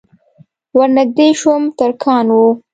[0.77, 2.47] ور نږدې شوم ترکان وو.